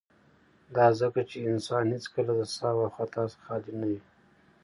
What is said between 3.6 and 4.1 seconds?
نه وي.